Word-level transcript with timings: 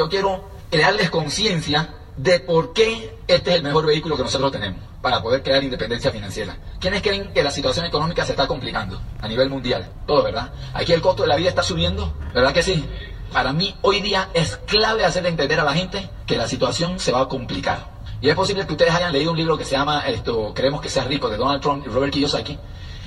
yo 0.00 0.08
quiero 0.08 0.42
crearles 0.70 1.10
conciencia 1.10 1.90
de 2.16 2.40
por 2.40 2.72
qué 2.72 3.18
este 3.28 3.50
es 3.50 3.56
el 3.56 3.62
mejor 3.62 3.84
vehículo 3.84 4.16
que 4.16 4.22
nosotros 4.22 4.50
tenemos 4.50 4.80
para 5.02 5.20
poder 5.20 5.42
crear 5.42 5.62
independencia 5.62 6.10
financiera. 6.10 6.56
¿Quiénes 6.80 7.02
creen 7.02 7.34
que 7.34 7.42
la 7.42 7.50
situación 7.50 7.84
económica 7.84 8.24
se 8.24 8.32
está 8.32 8.46
complicando 8.46 8.98
a 9.20 9.28
nivel 9.28 9.50
mundial? 9.50 9.90
Todo, 10.06 10.22
¿verdad? 10.22 10.54
Aquí 10.72 10.94
el 10.94 11.02
costo 11.02 11.24
de 11.24 11.28
la 11.28 11.36
vida 11.36 11.50
está 11.50 11.62
subiendo, 11.62 12.14
¿verdad 12.32 12.54
que 12.54 12.62
sí? 12.62 12.82
Para 13.30 13.52
mí 13.52 13.76
hoy 13.82 14.00
día 14.00 14.30
es 14.32 14.56
clave 14.56 15.04
hacer 15.04 15.26
entender 15.26 15.60
a 15.60 15.64
la 15.64 15.74
gente 15.74 16.08
que 16.26 16.38
la 16.38 16.48
situación 16.48 16.98
se 16.98 17.12
va 17.12 17.20
a 17.20 17.28
complicar. 17.28 17.90
Y 18.22 18.30
es 18.30 18.34
posible 18.34 18.66
que 18.66 18.72
ustedes 18.72 18.94
hayan 18.94 19.12
leído 19.12 19.32
un 19.32 19.36
libro 19.36 19.58
que 19.58 19.66
se 19.66 19.72
llama 19.72 20.00
esto, 20.06 20.54
Queremos 20.54 20.80
que 20.80 20.88
sea 20.88 21.04
rico, 21.04 21.28
de 21.28 21.36
Donald 21.36 21.60
Trump 21.60 21.86
y 21.86 21.90
Robert 21.90 22.10
Kiyosaki. 22.10 22.58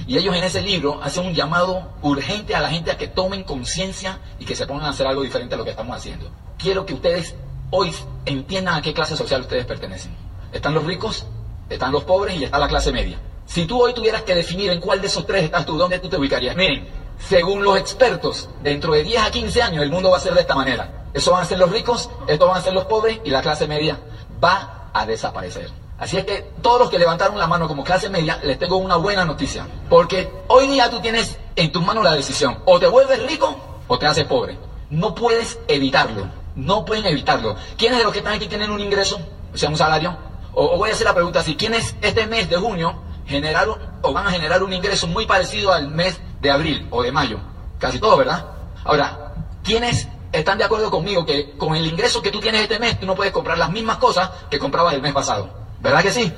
Y 0.05 0.19
ellos 0.19 0.35
en 0.35 0.43
ese 0.43 0.61
libro 0.61 0.99
hacen 1.01 1.25
un 1.25 1.33
llamado 1.33 1.89
urgente 2.03 2.53
a 2.53 2.59
la 2.59 2.69
gente 2.69 2.91
a 2.91 2.97
que 2.97 3.07
tomen 3.07 3.43
conciencia 3.43 4.19
y 4.37 4.45
que 4.45 4.55
se 4.55 4.67
pongan 4.67 4.85
a 4.85 4.89
hacer 4.89 5.07
algo 5.07 5.23
diferente 5.23 5.55
a 5.55 5.57
lo 5.57 5.63
que 5.63 5.71
estamos 5.71 5.97
haciendo. 5.97 6.29
Quiero 6.63 6.85
que 6.85 6.93
ustedes 6.93 7.35
hoy 7.71 7.93
entiendan 8.25 8.75
a 8.75 8.81
qué 8.81 8.93
clase 8.93 9.17
social 9.17 9.41
ustedes 9.41 9.65
pertenecen. 9.65 10.15
Están 10.53 10.73
los 10.73 10.85
ricos, 10.85 11.25
están 11.69 11.91
los 11.91 12.05
pobres 12.05 12.39
y 12.39 12.45
está 12.45 12.57
la 12.57 12.69
clase 12.69 12.93
media. 12.93 13.19
Si 13.45 13.65
tú 13.65 13.83
hoy 13.83 13.93
tuvieras 13.93 14.21
que 14.21 14.33
definir 14.33 14.71
en 14.71 14.79
cuál 14.79 15.01
de 15.01 15.07
esos 15.07 15.27
tres 15.27 15.43
estás 15.43 15.65
tú, 15.65 15.77
¿dónde 15.77 15.99
tú 15.99 16.07
te 16.07 16.15
ubicarías? 16.15 16.55
Miren, 16.55 16.87
según 17.19 17.65
los 17.65 17.77
expertos, 17.77 18.47
dentro 18.61 18.93
de 18.93 19.03
10 19.03 19.23
a 19.23 19.29
15 19.29 19.61
años 19.61 19.83
el 19.83 19.91
mundo 19.91 20.09
va 20.09 20.15
a 20.15 20.21
ser 20.21 20.35
de 20.35 20.39
esta 20.39 20.55
manera. 20.55 21.03
Eso 21.13 21.31
van 21.31 21.41
a 21.41 21.45
ser 21.45 21.59
los 21.59 21.69
ricos, 21.69 22.09
estos 22.27 22.47
van 22.47 22.57
a 22.57 22.61
ser 22.61 22.73
los 22.73 22.85
pobres 22.85 23.19
y 23.25 23.29
la 23.29 23.41
clase 23.41 23.67
media 23.67 23.99
va 24.41 24.89
a 24.93 25.05
desaparecer. 25.05 25.69
Así 25.99 26.15
es 26.15 26.23
que 26.23 26.49
todos 26.61 26.79
los 26.79 26.89
que 26.89 26.97
levantaron 26.97 27.37
la 27.37 27.47
mano 27.47 27.67
como 27.67 27.83
clase 27.83 28.09
media, 28.09 28.39
les 28.41 28.57
tengo 28.57 28.77
una 28.77 28.95
buena 28.95 29.25
noticia. 29.25 29.67
Porque 29.89 30.31
hoy 30.47 30.67
día 30.67 30.89
tú 30.89 31.01
tienes 31.01 31.37
en 31.57 31.73
tus 31.73 31.85
manos 31.85 32.05
la 32.05 32.13
decisión. 32.13 32.59
O 32.63 32.79
te 32.79 32.87
vuelves 32.87 33.21
rico 33.27 33.53
o 33.85 33.99
te 33.99 34.05
haces 34.05 34.23
pobre. 34.23 34.57
No 34.89 35.13
puedes 35.13 35.59
evitarlo. 35.67 36.42
No 36.55 36.85
pueden 36.85 37.05
evitarlo. 37.05 37.55
¿Quiénes 37.77 37.99
de 37.99 38.03
los 38.03 38.13
que 38.13 38.19
están 38.19 38.33
aquí 38.33 38.47
tienen 38.47 38.71
un 38.71 38.79
ingreso? 38.79 39.19
O 39.53 39.57
sea, 39.57 39.69
un 39.69 39.77
salario. 39.77 40.15
O, 40.53 40.77
voy 40.77 40.89
a 40.89 40.93
hacer 40.93 41.05
la 41.05 41.13
pregunta 41.13 41.39
así. 41.39 41.55
¿Quiénes 41.55 41.95
este 42.01 42.27
mes 42.27 42.49
de 42.49 42.57
junio 42.57 42.95
generaron 43.25 43.79
o 44.01 44.13
van 44.13 44.27
a 44.27 44.31
generar 44.31 44.61
un 44.63 44.73
ingreso 44.73 45.07
muy 45.07 45.25
parecido 45.25 45.73
al 45.73 45.87
mes 45.89 46.19
de 46.41 46.51
abril 46.51 46.87
o 46.91 47.01
de 47.01 47.11
mayo? 47.11 47.39
Casi 47.79 47.99
todo, 47.99 48.17
¿verdad? 48.17 48.45
Ahora, 48.83 49.33
¿quiénes 49.63 50.07
están 50.31 50.57
de 50.57 50.63
acuerdo 50.63 50.91
conmigo 50.91 51.25
que 51.25 51.57
con 51.57 51.75
el 51.75 51.85
ingreso 51.85 52.21
que 52.21 52.31
tú 52.31 52.39
tienes 52.39 52.61
este 52.61 52.79
mes, 52.79 52.99
tú 52.99 53.05
no 53.05 53.15
puedes 53.15 53.33
comprar 53.33 53.57
las 53.57 53.71
mismas 53.71 53.97
cosas 53.97 54.29
que 54.49 54.59
comprabas 54.59 54.93
el 54.93 55.01
mes 55.01 55.13
pasado? 55.13 55.49
¿Verdad 55.79 56.01
que 56.01 56.11
sí? 56.11 56.31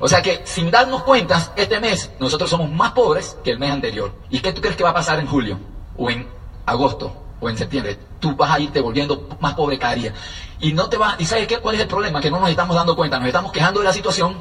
O 0.00 0.08
sea 0.08 0.22
que 0.22 0.42
sin 0.44 0.70
darnos 0.70 1.02
cuenta, 1.02 1.52
este 1.56 1.78
mes 1.78 2.10
nosotros 2.18 2.48
somos 2.48 2.70
más 2.70 2.92
pobres 2.92 3.36
que 3.44 3.50
el 3.50 3.58
mes 3.58 3.70
anterior. 3.70 4.12
¿Y 4.30 4.40
qué 4.40 4.52
tú 4.52 4.60
crees 4.60 4.76
que 4.76 4.82
va 4.82 4.90
a 4.90 4.94
pasar 4.94 5.20
en 5.20 5.26
julio? 5.26 5.58
O 5.96 6.10
en 6.10 6.26
agosto, 6.64 7.12
o 7.40 7.48
en 7.48 7.56
septiembre. 7.56 7.98
Tú 8.18 8.36
vas 8.36 8.50
a 8.50 8.60
irte 8.60 8.80
volviendo 8.80 9.28
más 9.40 9.54
pobre 9.54 9.78
cada 9.78 9.94
día. 9.94 10.14
Y 10.60 10.72
no 10.72 10.88
te 10.88 10.96
va, 10.96 11.16
¿y 11.18 11.24
sabes 11.24 11.46
qué? 11.46 11.58
¿Cuál 11.58 11.76
es 11.76 11.82
el 11.82 11.88
problema? 11.88 12.20
Que 12.20 12.30
no 12.30 12.38
nos 12.38 12.50
estamos 12.50 12.76
dando 12.76 12.94
cuenta. 12.94 13.18
Nos 13.18 13.26
estamos 13.26 13.52
quejando 13.52 13.80
de 13.80 13.86
la 13.86 13.92
situación, 13.92 14.36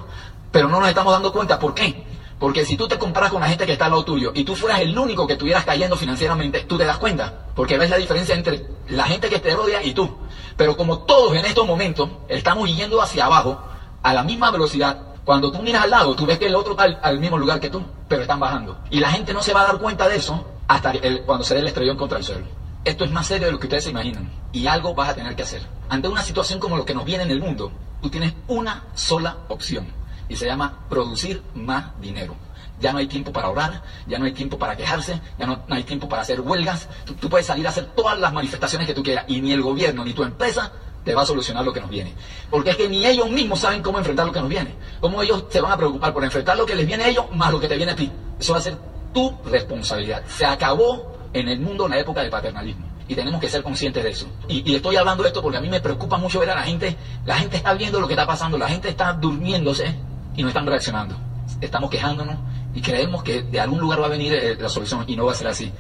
pero 0.52 0.68
no 0.68 0.80
nos 0.80 0.90
estamos 0.90 1.14
dando 1.14 1.32
cuenta. 1.32 1.58
¿Por 1.60 1.74
qué? 1.74 2.06
Porque 2.40 2.66
si 2.66 2.78
tú 2.78 2.88
te 2.88 2.98
comparas 2.98 3.32
con 3.32 3.42
la 3.42 3.50
gente 3.50 3.66
que 3.66 3.74
está 3.74 3.86
al 3.86 3.92
lado 3.92 4.06
tuyo 4.06 4.32
y 4.34 4.46
tú 4.46 4.56
fueras 4.56 4.80
el 4.80 4.98
único 4.98 5.28
que 5.28 5.34
estuvieras 5.34 5.66
cayendo 5.66 5.98
financieramente, 5.98 6.62
tú 6.62 6.78
te 6.78 6.86
das 6.86 6.98
cuenta. 6.98 7.48
Porque 7.54 7.78
ves 7.78 7.90
la 7.90 7.98
diferencia 7.98 8.34
entre 8.34 8.66
la 8.88 9.04
gente 9.04 9.30
que 9.30 9.40
te 9.40 9.54
rodea 9.54 9.84
y 9.84 9.94
tú. 9.94 10.10
Pero 10.56 10.78
como 10.78 11.00
todos 11.00 11.36
en 11.36 11.46
estos 11.46 11.68
momentos 11.68 12.10
estamos 12.30 12.74
yendo 12.74 13.02
hacia 13.02 13.26
abajo 13.26 13.62
a 14.02 14.14
la 14.14 14.24
misma 14.24 14.52
velocidad, 14.52 15.10
cuando 15.26 15.52
tú 15.52 15.62
miras 15.62 15.84
al 15.84 15.90
lado, 15.92 16.16
tú 16.16 16.26
ves 16.26 16.40
que 16.40 16.48
el 16.48 16.56
otro 16.56 16.72
está 16.72 16.84
al, 17.02 17.20
mismo 17.20 17.38
lugar 17.38 17.60
que 17.60 17.70
tú, 17.70 17.84
pero 18.08 18.22
están 18.22 18.40
bajando. 18.40 18.78
Y 18.90 19.00
la 19.00 19.12
gente 19.12 19.34
no 19.34 19.44
se 19.44 19.54
va 19.54 19.62
a 19.62 19.66
dar 19.66 19.78
cuenta 19.78 20.08
de 20.08 20.16
eso 20.16 20.46
hasta 20.68 20.94
cuando 21.26 21.44
se 21.44 21.56
dé 21.56 21.60
el 21.60 21.68
estrellón 21.68 21.98
contra 21.98 22.18
el 22.18 22.24
suelo. 22.24 22.59
Esto 22.86 23.04
es 23.04 23.12
más 23.12 23.28
serio 23.28 23.48
de 23.48 23.54
lo 23.54 23.60
que 23.60 23.68
ustedes 23.68 23.84
se 23.84 23.90
imaginan. 23.90 24.32
Y 24.54 24.68
algo 24.68 24.94
vas 24.94 25.10
a 25.10 25.16
tener 25.16 25.36
que 25.36 25.44
hacer. 25.44 25.62
Ante 25.90 26.08
una 26.08 26.24
situación 26.24 26.60
como 26.60 26.78
lo 26.78 26.86
que 26.86 26.94
nos 26.94 27.06
viene 27.06 27.24
en 27.24 27.32
el 27.32 27.42
mundo, 27.42 27.72
tú 28.02 28.10
tienes 28.10 28.34
una 28.48 28.84
sola 28.94 29.38
opción. 29.50 29.88
Y 30.30 30.36
se 30.36 30.46
llama 30.46 30.86
producir 30.90 31.42
más 31.56 32.00
dinero. 32.00 32.36
Ya 32.80 32.94
no 32.94 33.00
hay 33.00 33.08
tiempo 33.08 33.34
para 33.34 33.50
orar, 33.50 33.84
ya 34.08 34.18
no 34.18 34.26
hay 34.26 34.32
tiempo 34.32 34.58
para 34.58 34.78
quejarse, 34.78 35.20
ya 35.38 35.46
no, 35.46 35.64
hay 35.70 35.84
tiempo 35.84 36.08
para 36.08 36.22
hacer 36.22 36.40
huelgas. 36.40 36.88
Tú, 37.06 37.14
tú, 37.16 37.30
puedes 37.30 37.46
salir 37.46 37.68
a 37.68 37.72
hacer 37.72 37.88
todas 37.88 38.18
las 38.18 38.32
manifestaciones 38.32 38.88
que 38.88 38.94
tú 38.94 39.04
quieras 39.04 39.26
y 39.28 39.42
ni 39.42 39.52
el 39.52 39.62
gobierno 39.62 40.06
ni 40.06 40.14
tu 40.14 40.24
empresa 40.24 40.72
te 41.04 41.14
va 41.14 41.24
a 41.24 41.26
solucionar 41.26 41.66
lo 41.66 41.74
que 41.74 41.82
nos 41.82 41.90
viene. 41.90 42.14
Porque 42.50 42.70
es 42.70 42.78
que 42.78 42.88
ni 42.88 43.06
ellos 43.06 43.30
mismos 43.30 43.60
saben 43.60 43.82
cómo 43.82 43.98
enfrentar 43.98 44.26
lo 44.26 44.32
que 44.32 44.40
nos 44.40 44.50
viene. 44.50 44.76
Cómo 45.02 45.22
ellos 45.22 45.46
se 45.50 45.60
van 45.60 45.74
a 45.74 45.78
preocupar 45.78 46.14
por 46.14 46.24
enfrentar 46.24 46.56
lo 46.56 46.66
que 46.66 46.76
les 46.76 46.88
viene 46.88 47.04
a 47.04 47.08
ellos 47.10 47.26
más 47.34 47.52
lo 47.52 47.60
que 47.60 47.68
te 47.68 47.76
viene 47.76 47.92
a 47.92 47.96
ti. 47.96 48.10
Eso 48.40 48.54
va 48.54 48.60
a 48.60 48.62
ser 48.62 48.78
tu 49.14 49.36
responsabilidad. 49.46 50.24
Se 50.28 50.46
acabó 50.46 51.09
en 51.34 51.48
el 51.48 51.60
mundo 51.60 51.86
en 51.86 51.92
la 51.92 52.00
época 52.00 52.22
del 52.22 52.30
paternalismo. 52.30 52.88
Y 53.08 53.16
tenemos 53.16 53.42
que 53.42 53.50
ser 53.50 53.64
conscientes 53.64 54.04
de 54.04 54.10
eso. 54.12 54.28
Y, 54.48 54.76
estoy 54.76 54.96
hablando 54.96 55.24
de 55.24 55.30
esto 55.30 55.42
porque 55.42 55.58
a 55.58 55.62
mí 55.62 55.70
me 55.70 55.82
preocupa 55.82 56.18
mucho 56.18 56.40
ver 56.40 56.52
a 56.52 56.56
la 56.56 56.62
gente. 56.62 56.96
La 57.26 57.36
gente 57.36 57.58
está 57.58 57.74
viendo 57.74 58.00
lo 58.00 58.08
que 58.08 58.14
está 58.14 58.28
pasando, 58.28 58.58
la 58.58 58.70
gente 58.70 58.90
está 58.90 59.14
durmiéndose 59.14 59.96
y 60.36 60.44
no 60.44 60.50
están 60.50 60.68
reaccionando. 60.68 61.16
Estamos 61.60 61.90
quejándonos 61.90 62.36
y 62.74 62.82
creemos 62.82 63.24
que 63.24 63.42
de 63.42 63.60
algún 63.60 63.80
lugar 63.80 64.02
va 64.02 64.06
a 64.06 64.10
venir 64.10 64.34
eh, 64.34 64.56
la 64.60 64.70
solución 64.70 65.06
y 65.08 65.16
no 65.16 65.26
va 65.26 65.32
a 65.32 65.36
ser 65.36 65.48
así. 65.48 65.72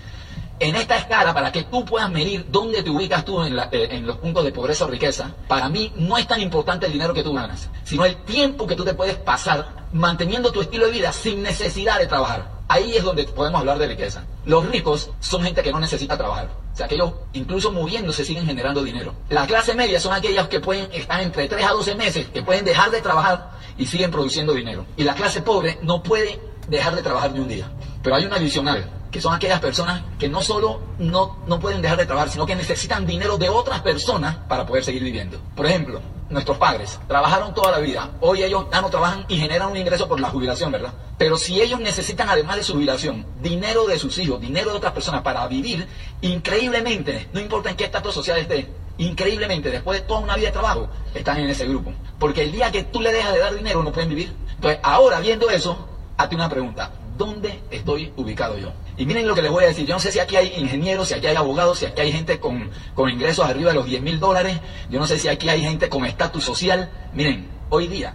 En 0.59 0.75
esta 0.75 0.97
escala, 0.97 1.33
para 1.33 1.51
que 1.53 1.63
tú 1.63 1.85
puedas 1.85 2.11
medir 2.11 2.47
dónde 2.49 2.83
te 2.83 2.89
ubicas 2.89 3.23
tú 3.23 3.41
eh, 3.43 3.53
en, 3.71 4.05
los 4.05 4.17
puntos 4.17 4.43
de 4.43 4.51
pobreza 4.51 4.85
o 4.85 4.87
riqueza, 4.89 5.31
para 5.47 5.69
mí 5.69 5.93
no 5.95 6.17
es 6.17 6.27
tan 6.27 6.41
importante 6.41 6.87
el 6.87 6.91
dinero 6.91 7.13
que 7.13 7.23
tú 7.23 7.33
ganas, 7.33 7.69
sino 7.85 8.03
el 8.03 8.17
tiempo 8.23 8.67
que 8.67 8.75
tú 8.75 8.83
te 8.83 8.93
puedes 8.93 9.15
pasar 9.15 9.87
manteniendo 9.93 10.51
tu 10.51 10.61
estilo 10.61 10.87
de 10.87 10.91
vida 10.91 11.13
sin 11.13 11.41
necesidad 11.43 11.97
de 11.99 12.07
trabajar. 12.07 12.58
Ahí 12.71 12.95
es 12.95 13.03
donde 13.03 13.23
podemos 13.23 13.61
hablar 13.61 13.79
de 13.79 13.87
riqueza. 13.87 14.25
Los 14.45 14.63
ricos 14.69 15.09
son 15.19 15.43
gente 15.43 15.63
que 15.63 15.71
no 15.71 15.79
necesita 15.79 16.15
trabajar. 16.15 16.49
O 16.71 16.77
sea, 16.77 16.87
que 16.87 16.99
incluso 17.33 17.71
moviéndose 17.71 18.23
siguen 18.23 18.45
generando 18.45 18.83
dinero. 18.83 19.15
La 19.29 19.47
clase 19.47 19.73
media 19.73 19.99
son 19.99 20.13
aquellos 20.13 20.47
que 20.47 20.59
pueden 20.59 20.87
estar 20.93 21.19
entre 21.19 21.47
3 21.47 21.65
a 21.65 21.71
12 21.71 21.95
meses, 21.95 22.27
que 22.27 22.43
pueden 22.43 22.63
dejar 22.63 22.91
de 22.91 23.01
trabajar 23.01 23.53
y 23.75 23.87
siguen 23.87 24.11
produciendo 24.11 24.53
dinero. 24.53 24.85
Y 24.97 25.03
la 25.03 25.15
clase 25.15 25.41
pobre 25.41 25.79
no 25.81 26.03
puede 26.03 26.39
dejar 26.67 26.95
de 26.95 27.01
trabajar 27.01 27.31
ni 27.31 27.39
un 27.39 27.47
día. 27.47 27.71
Pero 28.03 28.15
hay 28.15 28.25
una 28.25 28.35
adicional, 28.35 28.87
que 29.09 29.19
son 29.19 29.33
aquellas 29.33 29.59
personas 29.59 30.03
que 30.19 30.29
no 30.29 30.43
solo 30.43 30.79
no, 30.99 31.39
no 31.47 31.59
pueden 31.59 31.81
dejar 31.81 31.97
de 31.97 32.05
trabajar, 32.05 32.29
sino 32.29 32.45
que 32.45 32.55
necesitan 32.55 33.07
dinero 33.07 33.39
de 33.39 33.49
otras 33.49 33.81
personas 33.81 34.35
para 34.47 34.67
poder 34.67 34.83
seguir 34.83 35.03
viviendo. 35.03 35.41
Por 35.55 35.65
ejemplo, 35.65 36.01
nuestros 36.29 36.57
padres 36.57 36.99
trabajaron 37.07 37.53
toda 37.53 37.71
la 37.71 37.79
vida, 37.79 38.11
hoy 38.21 38.43
ellos 38.43 38.65
ya 38.71 38.81
no 38.81 38.89
trabajan 38.89 39.25
y 39.27 39.37
generan 39.37 39.71
un 39.71 39.77
ingreso 39.77 40.07
por 40.07 40.19
la 40.19 40.29
jubilación, 40.29 40.71
¿verdad? 40.71 40.93
Pero 41.17 41.37
si 41.37 41.61
ellos 41.61 41.79
necesitan, 41.79 42.29
además 42.29 42.57
de 42.57 42.63
su 42.63 42.73
jubilación, 42.73 43.25
dinero 43.41 43.85
de 43.87 43.99
sus 43.99 44.17
hijos, 44.19 44.39
dinero 44.39 44.71
de 44.71 44.77
otras 44.77 44.93
personas 44.93 45.21
para 45.21 45.47
vivir, 45.47 45.87
increíblemente, 46.21 47.27
no 47.33 47.39
importa 47.39 47.69
en 47.69 47.75
qué 47.75 47.85
estatus 47.85 48.13
social 48.13 48.37
esté, 48.37 48.69
increíblemente, 48.97 49.71
después 49.71 49.99
de 49.99 50.07
toda 50.07 50.19
una 50.19 50.35
vida 50.35 50.47
de 50.47 50.53
trabajo, 50.53 50.89
están 51.13 51.39
en 51.39 51.49
ese 51.49 51.67
grupo. 51.67 51.91
Porque 52.19 52.43
el 52.43 52.51
día 52.51 52.71
que 52.71 52.83
tú 52.83 53.01
le 53.01 53.11
dejas 53.11 53.33
de 53.33 53.39
dar 53.39 53.55
dinero, 53.55 53.83
no 53.83 53.91
pueden 53.91 54.09
vivir. 54.09 54.31
Entonces, 54.55 54.79
ahora 54.83 55.19
viendo 55.19 55.49
eso, 55.49 55.87
hazte 56.17 56.35
una 56.35 56.49
pregunta. 56.49 56.91
¿Dónde 57.17 57.61
estoy 57.71 58.13
ubicado 58.15 58.57
yo? 58.57 58.71
Y 58.99 59.05
miren 59.05 59.29
lo 59.29 59.33
que 59.33 59.41
les 59.41 59.49
voy 59.49 59.63
a 59.63 59.67
decir. 59.67 59.87
Yo 59.87 59.93
no 59.93 59.99
sé 60.01 60.11
si 60.11 60.19
aquí 60.19 60.35
hay 60.35 60.53
ingenieros, 60.57 61.07
si 61.07 61.13
aquí 61.13 61.27
hay 61.27 61.37
abogados, 61.37 61.79
si 61.79 61.85
aquí 61.85 62.01
hay 62.01 62.11
gente 62.11 62.37
con, 62.37 62.69
con 62.93 63.09
ingresos 63.09 63.45
arriba 63.45 63.69
de 63.69 63.75
los 63.75 63.85
10 63.85 64.01
mil 64.01 64.19
dólares. 64.19 64.59
Yo 64.89 64.99
no 64.99 65.07
sé 65.07 65.17
si 65.17 65.29
aquí 65.29 65.47
hay 65.47 65.61
gente 65.61 65.87
con 65.87 66.05
estatus 66.05 66.43
social. 66.43 66.91
Miren, 67.13 67.49
hoy 67.69 67.87
día, 67.87 68.13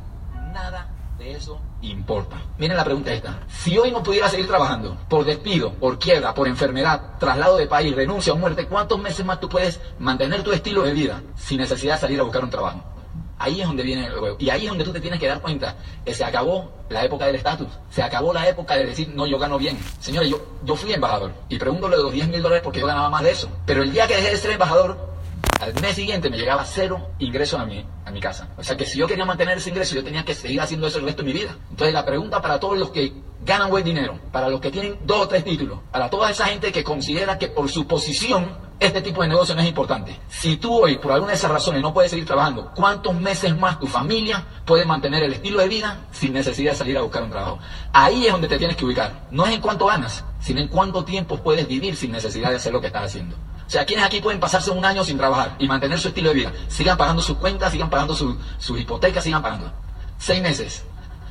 nada 0.52 0.90
de 1.16 1.32
eso 1.32 1.58
importa. 1.80 2.36
Miren 2.58 2.76
la 2.76 2.84
pregunta 2.84 3.14
esta. 3.14 3.40
Si 3.48 3.78
hoy 3.78 3.92
no 3.92 4.02
pudiera 4.02 4.28
seguir 4.28 4.46
trabajando 4.46 4.94
por 5.08 5.24
despido, 5.24 5.72
por 5.72 5.98
quiebra, 5.98 6.34
por 6.34 6.48
enfermedad, 6.48 7.18
traslado 7.18 7.56
de 7.56 7.66
país, 7.66 7.96
renuncia 7.96 8.34
o 8.34 8.36
muerte, 8.36 8.66
¿cuántos 8.66 9.00
meses 9.00 9.24
más 9.24 9.40
tú 9.40 9.48
puedes 9.48 9.80
mantener 9.98 10.42
tu 10.42 10.52
estilo 10.52 10.82
de 10.82 10.92
vida 10.92 11.22
sin 11.34 11.60
necesidad 11.60 11.94
de 11.94 12.00
salir 12.02 12.20
a 12.20 12.24
buscar 12.24 12.44
un 12.44 12.50
trabajo? 12.50 12.93
Ahí 13.38 13.60
es 13.60 13.66
donde 13.66 13.82
viene 13.82 14.06
el 14.06 14.12
juego. 14.12 14.36
Y 14.38 14.50
ahí 14.50 14.62
es 14.62 14.68
donde 14.68 14.84
tú 14.84 14.92
te 14.92 15.00
tienes 15.00 15.18
que 15.18 15.26
dar 15.26 15.40
cuenta 15.40 15.76
que 16.04 16.14
se 16.14 16.24
acabó 16.24 16.72
la 16.88 17.04
época 17.04 17.26
del 17.26 17.36
estatus. 17.36 17.68
Se 17.90 18.02
acabó 18.02 18.32
la 18.32 18.48
época 18.48 18.76
de 18.76 18.86
decir, 18.86 19.08
no, 19.14 19.26
yo 19.26 19.38
gano 19.38 19.58
bien. 19.58 19.78
Señores, 20.00 20.30
yo, 20.30 20.40
yo 20.64 20.76
fui 20.76 20.92
embajador. 20.92 21.32
Y 21.48 21.58
pregunto 21.58 21.88
de 21.88 21.96
los 21.96 22.12
10 22.12 22.28
mil 22.28 22.42
dólares 22.42 22.62
porque 22.62 22.80
yo 22.80 22.86
ganaba 22.86 23.10
más 23.10 23.22
de 23.22 23.32
eso. 23.32 23.48
Pero 23.66 23.82
el 23.82 23.92
día 23.92 24.06
que 24.06 24.16
dejé 24.16 24.30
de 24.30 24.36
ser 24.36 24.50
embajador, 24.52 25.14
al 25.60 25.74
mes 25.80 25.94
siguiente 25.94 26.30
me 26.30 26.36
llegaba 26.36 26.64
cero 26.64 27.10
ingresos 27.18 27.60
a 27.60 27.64
mi, 27.64 27.84
a 28.04 28.10
mi 28.10 28.20
casa. 28.20 28.48
O 28.56 28.62
sea 28.62 28.76
que 28.76 28.86
si 28.86 28.98
yo 28.98 29.06
quería 29.06 29.24
mantener 29.24 29.58
ese 29.58 29.70
ingreso, 29.70 29.94
yo 29.94 30.04
tenía 30.04 30.24
que 30.24 30.34
seguir 30.34 30.60
haciendo 30.60 30.86
eso 30.86 30.98
el 30.98 31.04
resto 31.04 31.22
de 31.22 31.26
mi 31.26 31.32
vida. 31.32 31.56
Entonces 31.70 31.94
la 31.94 32.04
pregunta 32.04 32.40
para 32.42 32.60
todos 32.60 32.78
los 32.78 32.90
que 32.90 33.12
ganan 33.44 33.70
buen 33.70 33.84
dinero, 33.84 34.18
para 34.32 34.48
los 34.48 34.60
que 34.60 34.70
tienen 34.70 34.98
dos 35.04 35.22
o 35.22 35.28
tres 35.28 35.44
títulos, 35.44 35.78
para 35.90 36.08
toda 36.08 36.30
esa 36.30 36.46
gente 36.46 36.72
que 36.72 36.82
considera 36.82 37.38
que 37.38 37.48
por 37.48 37.68
su 37.70 37.86
posición 37.86 38.63
este 38.80 39.00
tipo 39.02 39.22
de 39.22 39.28
negocio 39.28 39.54
no 39.54 39.62
es 39.62 39.68
importante. 39.68 40.18
Si 40.28 40.56
tú 40.56 40.82
hoy, 40.82 40.98
por 40.98 41.12
alguna 41.12 41.30
de 41.30 41.36
esas 41.36 41.50
razones, 41.50 41.80
no 41.80 41.94
puedes 41.94 42.10
seguir 42.10 42.26
trabajando, 42.26 42.72
¿cuántos 42.74 43.14
meses 43.14 43.56
más 43.56 43.78
tu 43.78 43.86
familia 43.86 44.44
puede 44.64 44.84
mantener 44.84 45.22
el 45.22 45.32
estilo 45.32 45.60
de 45.60 45.68
vida 45.68 45.98
sin 46.10 46.32
necesidad 46.32 46.72
de 46.72 46.78
salir 46.78 46.98
a 46.98 47.02
buscar 47.02 47.22
un 47.22 47.30
trabajo? 47.30 47.58
Ahí 47.92 48.26
es 48.26 48.32
donde 48.32 48.48
te 48.48 48.58
tienes 48.58 48.76
que 48.76 48.84
ubicar. 48.84 49.26
No 49.30 49.46
es 49.46 49.54
en 49.54 49.60
cuánto 49.60 49.86
ganas, 49.86 50.24
sino 50.40 50.60
en 50.60 50.68
cuánto 50.68 51.04
tiempo 51.04 51.38
puedes 51.38 51.66
vivir 51.66 51.96
sin 51.96 52.12
necesidad 52.12 52.50
de 52.50 52.56
hacer 52.56 52.72
lo 52.72 52.80
que 52.80 52.88
estás 52.88 53.04
haciendo. 53.04 53.36
O 53.66 53.70
sea, 53.70 53.86
quienes 53.86 54.04
aquí 54.04 54.20
pueden 54.20 54.40
pasarse 54.40 54.70
un 54.70 54.84
año 54.84 55.04
sin 55.04 55.16
trabajar 55.16 55.56
y 55.58 55.66
mantener 55.66 55.98
su 55.98 56.08
estilo 56.08 56.30
de 56.30 56.34
vida? 56.34 56.52
Sigan 56.68 56.98
pagando 56.98 57.22
sus 57.22 57.38
cuentas, 57.38 57.72
sigan 57.72 57.88
pagando 57.88 58.14
sus 58.14 58.36
su 58.58 58.76
hipotecas, 58.76 59.24
sigan 59.24 59.42
pagando. 59.42 59.72
Seis 60.18 60.42
meses, 60.42 60.84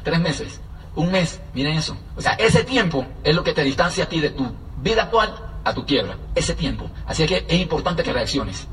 tres 0.04 0.20
meses, 0.20 0.60
un 0.96 1.12
mes, 1.12 1.40
miren 1.54 1.78
eso. 1.78 1.96
O 2.16 2.22
sea, 2.22 2.34
ese 2.34 2.64
tiempo 2.64 3.06
es 3.24 3.36
lo 3.36 3.44
que 3.44 3.54
te 3.54 3.64
distancia 3.64 4.06
a 4.06 4.10
ti 4.10 4.20
de 4.20 4.32
tu 4.32 4.52
vida 4.78 5.04
actual 5.04 5.53
a 5.64 5.74
tu 5.74 5.86
quiebra, 5.86 6.18
ese 6.36 6.56
tiempo. 6.56 6.90
Así 7.06 7.26
que 7.26 7.46
es 7.48 7.60
importante 7.60 8.04
que 8.04 8.14
reacciones. 8.14 8.68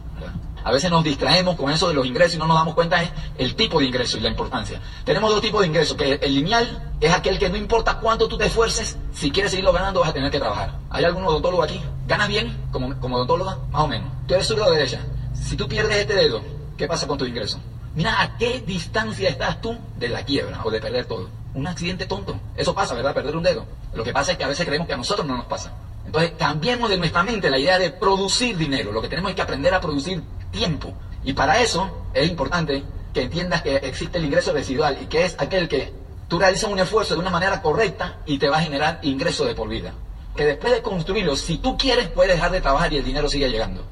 A 0.63 0.73
veces 0.73 0.91
nos 0.91 1.03
distraemos 1.03 1.57
con 1.57 1.71
eso 1.71 1.89
de 1.89 1.95
los 1.95 2.05
ingresos 2.07 2.35
y 2.35 2.39
no 2.39 2.47
nos 2.47 2.57
damos 2.57 2.75
cuenta 2.75 3.03
es 3.03 3.11
el 3.39 3.55
tipo 3.55 3.81
de 3.81 3.87
ingreso 3.87 4.19
y 4.19 4.21
la 4.21 4.29
importancia. 4.29 4.81
Tenemos 5.05 5.31
dos 5.31 5.41
tipos 5.41 5.63
de 5.63 5.69
ingresos, 5.69 5.97
que 5.97 6.15
el 6.15 6.35
lineal 6.35 6.93
es 7.01 7.13
aquel 7.13 7.39
que 7.39 7.49
no 7.49 7.57
importa 7.57 7.99
cuánto 7.99 8.29
tú 8.29 8.37
te 8.37 8.47
esfuerces, 8.47 8.99
si 9.15 9.31
quieres 9.31 9.53
seguirlo 9.53 9.73
ganando 9.73 10.01
vas 10.01 10.11
a 10.11 10.13
tener 10.13 10.31
que 10.31 10.39
trabajar. 10.39 10.79
¿Hay 10.91 11.05
algún 11.05 11.25
odontólogo 11.25 11.63
aquí? 11.63 11.81
¿Ganas 12.07 12.29
bien 12.29 12.57
como, 12.71 12.99
como 13.01 13.17
odontóloga? 13.17 13.59
Más 13.71 13.83
o 13.83 13.89
menos. 13.89 14.11
Tú 14.27 14.35
eres 14.35 14.47
zurdo 14.47 14.67
o 14.67 14.71
derecha. 14.71 15.01
Si 15.33 15.57
tú 15.57 15.67
pierdes 15.67 15.97
este 15.97 16.15
dedo, 16.15 16.43
¿qué 16.77 16.87
pasa 16.87 17.07
con 17.07 17.17
tu 17.17 17.25
ingreso? 17.25 17.59
Mira 17.95 18.21
a 18.21 18.37
qué 18.37 18.61
distancia 18.61 19.29
estás 19.31 19.61
tú 19.63 19.77
de 19.97 20.09
la 20.09 20.25
quiebra 20.25 20.61
o 20.63 20.71
de 20.71 20.81
perder 20.81 21.07
todo. 21.07 21.29
Un 21.55 21.67
accidente 21.67 22.07
tonto. 22.07 22.39
Eso 22.55 22.75
pasa, 22.75 22.95
¿verdad? 22.95 23.15
Perder 23.15 23.37
un 23.37 23.43
dedo. 23.43 23.65
Lo 23.95 24.05
que 24.05 24.13
pasa 24.13 24.33
es 24.33 24.39
que 24.39 24.45
a 24.45 24.49
veces 24.49 24.67
creemos 24.67 24.87
que 24.87 24.95
a 24.95 24.99
nosotros 24.99 25.27
no 25.27 25.37
nos 25.37 25.47
pasa. 25.47 25.73
Entonces, 26.07 26.33
cambiemos 26.39 26.91
de 26.91 26.99
nuestra 26.99 27.23
mente 27.23 27.51
la 27.51 27.59
idea 27.59 27.79
de 27.79 27.91
producir 27.91 28.57
dinero. 28.57 28.93
Lo 28.93 29.01
que 29.01 29.09
tenemos 29.09 29.31
es 29.31 29.37
que 29.37 29.43
aprender 29.43 29.75
a 29.75 29.81
producir 29.81 30.23
tiempo. 30.51 30.93
Y 31.25 31.33
para 31.33 31.61
eso 31.61 32.07
es 32.15 32.29
importante 32.29 32.83
que 33.13 33.23
entiendas 33.23 33.63
que 33.63 33.77
existe 33.77 34.19
el 34.19 34.25
ingreso 34.25 34.53
residual 34.53 34.99
y 35.03 35.07
que 35.07 35.25
es 35.25 35.37
aquel 35.39 35.69
que 35.69 35.93
tú 36.29 36.39
realizas 36.39 36.71
un 36.71 36.79
esfuerzo 36.79 37.15
de 37.15 37.21
una 37.21 37.31
manera 37.31 37.61
correcta 37.61 38.19
y 38.27 38.39
te 38.39 38.49
va 38.49 38.59
a 38.59 38.63
generar 38.63 39.01
ingreso 39.03 39.45
de 39.45 39.55
por 39.55 39.69
vida. 39.69 39.93
Que 40.37 40.45
después 40.45 40.73
de 40.73 40.83
construirlo, 40.83 41.37
si 41.37 41.59
tú 41.59 41.77
quieres, 41.77 42.09
puedes 42.09 42.35
dejar 42.35 42.53
de 42.53 42.61
trabajar 42.61 42.93
y 42.93 42.99
el 42.99 43.05
dinero 43.05 43.29
sigue 43.29 43.51
llegando. 43.51 43.85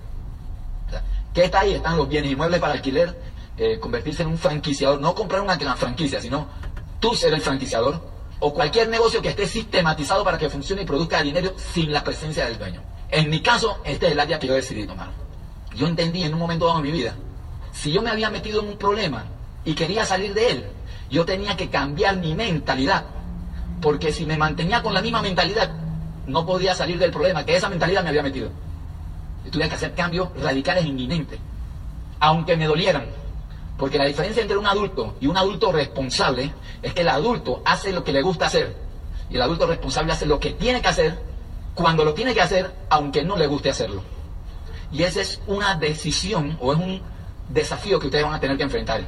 ¿Qué 1.35 1.45
está 1.45 1.61
ahí? 1.61 1.75
Están 1.75 1.97
los 1.97 2.09
bienes 2.09 2.33
inmuebles 2.33 2.61
para 2.61 2.73
alquiler, 2.73 3.17
eh, 3.57 3.79
convertirse 3.79 4.23
en 4.23 4.29
un 4.29 4.39
franquiciador, 4.39 5.01
no 5.01 5.15
comprar 5.15 5.41
una 5.41 5.57
franquicia, 5.77 6.21
sino 6.21 6.49
tú 7.01 7.15
ser 7.15 7.35
el 7.35 7.41
franquiciador, 7.41 8.01
o 8.41 8.55
cualquier 8.55 8.89
negocio 8.89 9.21
que 9.21 9.31
esté 9.31 9.47
sistematizado 9.47 10.25
para 10.25 10.39
que 10.39 10.49
funcione 10.49 10.83
y 10.83 10.87
produzca 10.87 11.23
dinero 11.23 11.55
sin 11.57 11.93
la 11.93 12.05
presencia 12.05 12.47
del 12.47 12.59
dueño. 12.59 12.83
En 13.11 13.31
mi 13.31 13.41
caso, 13.41 13.79
este 13.85 14.07
es 14.07 14.13
el 14.13 14.21
área 14.21 14.39
que 14.39 14.47
yo 14.47 14.55
decidí 14.55 14.87
tomar. 14.87 15.09
Yo 15.75 15.87
entendí 15.87 16.23
en 16.23 16.35
un 16.35 16.41
momento 16.41 16.67
dado 16.67 16.79
de 16.79 16.85
mi 16.85 16.93
vida, 16.93 17.15
si 17.73 17.93
yo 17.93 18.03
me 18.03 18.11
había 18.11 18.31
metido 18.31 18.61
en 18.61 18.69
un 18.69 18.77
problema 18.77 19.25
y 19.65 19.75
quería 19.75 20.05
salir 20.05 20.35
de 20.35 20.51
él, 20.51 20.67
yo 21.11 21.25
tenía 21.25 21.57
que 21.57 21.69
cambiar 21.71 22.17
mi 22.17 22.35
mentalidad, 22.35 23.05
porque 23.81 24.13
si 24.13 24.27
me 24.27 24.37
mantenía 24.37 24.83
con 24.83 24.95
la 24.95 25.01
misma 25.01 25.23
mentalidad, 25.23 25.71
no 26.27 26.45
podía 26.45 26.75
salir 26.75 26.99
del 26.99 27.11
problema 27.11 27.45
que 27.45 27.57
esa 27.57 27.69
mentalidad 27.69 28.03
me 28.03 28.11
había 28.11 28.23
metido. 28.23 28.51
Y 29.45 29.51
tuve 29.51 29.69
que 29.69 29.75
hacer 29.75 29.95
cambios 29.95 30.29
radicales 30.41 30.85
e 30.85 30.89
inminentes, 30.89 31.39
aunque 32.21 32.57
me 32.57 32.67
dolieran. 32.67 33.07
Porque 33.79 33.97
la 33.97 34.05
diferencia 34.05 34.43
entre 34.43 34.59
un 34.59 34.67
adulto 34.67 35.15
y 35.21 35.29
un 35.29 35.37
adulto 35.37 35.71
responsable 35.71 36.53
es 36.83 36.93
que 36.93 37.03
el 37.03 37.09
adulto 37.09 37.63
hace 37.65 37.93
lo 37.93 38.03
que 38.03 38.13
le 38.13 38.23
gusta 38.23 38.47
hacer 38.47 38.75
y 39.31 39.37
el 39.37 39.43
adulto 39.43 39.67
responsable 39.67 40.13
hace 40.13 40.27
lo 40.27 40.41
que 40.41 40.51
tiene 40.53 40.83
que 40.83 40.89
hacer 40.89 41.19
cuando 41.75 42.05
lo 42.05 42.13
tiene 42.13 42.35
que 42.35 42.41
hacer, 42.41 42.75
aunque 42.91 43.23
no 43.23 43.37
le 43.37 43.47
guste 43.47 43.71
hacerlo. 43.71 44.03
Y 44.91 45.05
esa 45.05 45.21
es 45.21 45.41
una 45.47 45.77
decisión 45.77 46.59
o 46.61 46.73
es 46.73 46.79
un 46.79 47.01
desafío 47.51 48.01
que 48.01 48.07
ustedes 48.07 48.25
van 48.25 48.35
a 48.35 48.41
tener 48.41 48.57
que 48.57 48.65
enfrentar. 48.65 49.03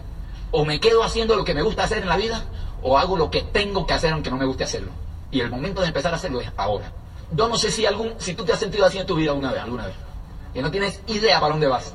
O 0.53 0.65
me 0.65 0.79
quedo 0.79 1.03
haciendo 1.03 1.35
lo 1.35 1.45
que 1.45 1.55
me 1.55 1.63
gusta 1.63 1.85
hacer 1.85 1.99
en 1.99 2.09
la 2.09 2.17
vida 2.17 2.45
o 2.83 2.97
hago 2.97 3.17
lo 3.17 3.31
que 3.31 3.43
tengo 3.43 3.87
que 3.87 3.95
hacer 3.95 4.13
aunque 4.13 4.31
no 4.31 4.37
me 4.37 4.45
guste 4.45 4.65
hacerlo. 4.65 4.93
Y 5.33 5.41
el 5.41 5.51
momento 5.51 5.81
de 5.81 5.89
empezar 5.89 6.13
a 6.13 6.17
hacerlo 6.17 6.41
es 6.41 6.51
ahora. 6.57 6.93
Yo 7.33 7.49
no 7.49 7.57
sé 7.57 7.71
si 7.71 7.87
algún, 7.87 8.15
si 8.19 8.35
tú 8.35 8.45
te 8.45 8.53
has 8.53 8.59
sentido 8.61 8.85
así 8.85 8.99
en 8.99 9.07
tu 9.07 9.17
vida 9.17 9.31
alguna 9.31 9.53
vez, 9.53 9.63
alguna 9.63 9.87
vez. 9.87 9.97
Que 10.53 10.63
no 10.63 10.71
tienes 10.71 11.01
idea 11.07 11.41
para 11.41 11.53
dónde 11.53 11.67
vas. 11.67 11.93